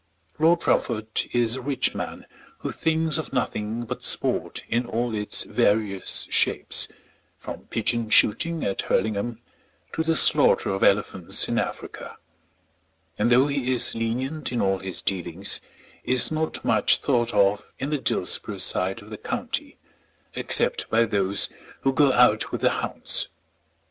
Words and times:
Lord 0.39 0.65
Rufford 0.67 1.25
is 1.31 1.55
a 1.55 1.61
rich 1.61 1.93
man 1.93 2.25
who 2.61 2.71
thinks 2.71 3.19
of 3.19 3.31
nothing 3.31 3.85
but 3.85 4.03
sport 4.03 4.63
in 4.67 4.87
all 4.87 5.13
its 5.13 5.43
various 5.43 6.25
shapes, 6.31 6.87
from 7.37 7.67
pigeon 7.67 8.09
shooting 8.09 8.63
at 8.63 8.81
Hurlingham 8.81 9.39
to 9.93 10.01
the 10.01 10.15
slaughter 10.15 10.71
of 10.71 10.83
elephants 10.83 11.47
in 11.47 11.59
Africa; 11.59 12.17
and 13.19 13.31
though 13.31 13.45
he 13.45 13.71
is 13.73 13.93
lenient 13.93 14.51
in 14.51 14.59
all 14.59 14.79
his 14.79 15.03
dealings, 15.03 15.61
is 16.03 16.31
not 16.31 16.65
much 16.65 16.97
thought 16.97 17.31
of 17.31 17.63
in 17.77 17.91
the 17.91 17.99
Dillsborough 17.99 18.57
side 18.57 19.03
of 19.03 19.11
the 19.11 19.19
county, 19.19 19.77
except 20.33 20.89
by 20.89 21.03
those 21.03 21.47
who 21.81 21.93
go 21.93 22.11
out 22.11 22.51
with 22.51 22.61
the 22.61 22.71
hounds. 22.71 23.27